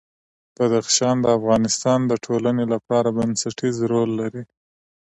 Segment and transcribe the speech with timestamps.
[0.55, 4.43] بدخشان د افغانستان د ټولنې لپاره بنسټيز رول لري.